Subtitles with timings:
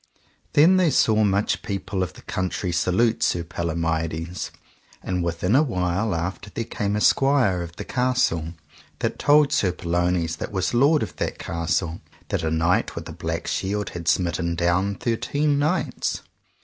[0.53, 4.49] Then they saw much people of the country salute Sir Palomides.
[5.03, 8.55] And within a while after there came a squire of the castle,
[8.97, 13.13] that told Sir Pellounes that was lord of that castle, that a knight with a
[13.13, 16.21] black shield had smitten down thirteen knights.